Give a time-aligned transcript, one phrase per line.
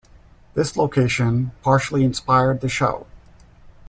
[0.55, 3.05] This location partially inspired the show.